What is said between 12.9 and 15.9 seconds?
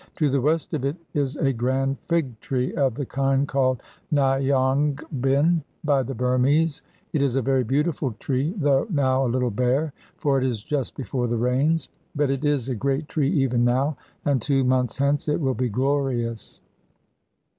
tree even now, and two months hence it will be